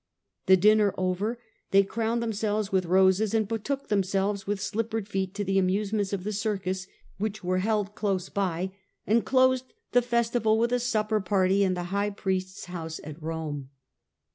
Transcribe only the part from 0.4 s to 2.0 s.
The dinner over, they